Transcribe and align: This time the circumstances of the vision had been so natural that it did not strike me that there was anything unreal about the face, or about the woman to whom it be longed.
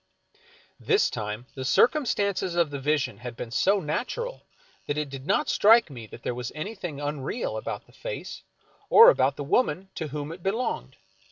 This 0.79 1.11
time 1.11 1.45
the 1.53 1.63
circumstances 1.63 2.55
of 2.55 2.71
the 2.71 2.79
vision 2.79 3.19
had 3.19 3.35
been 3.37 3.51
so 3.51 3.79
natural 3.79 4.47
that 4.87 4.97
it 4.97 5.09
did 5.11 5.27
not 5.27 5.47
strike 5.47 5.91
me 5.91 6.07
that 6.07 6.23
there 6.23 6.33
was 6.33 6.51
anything 6.55 6.99
unreal 6.99 7.55
about 7.55 7.85
the 7.85 7.91
face, 7.91 8.41
or 8.89 9.11
about 9.11 9.35
the 9.35 9.43
woman 9.43 9.89
to 9.93 10.07
whom 10.07 10.31
it 10.31 10.41
be 10.41 10.49
longed. 10.49 10.97